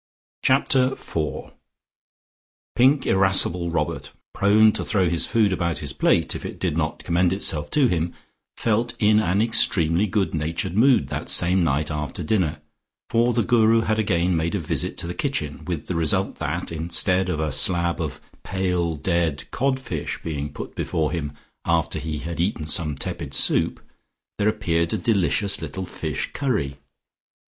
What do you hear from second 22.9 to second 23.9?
tepid soup,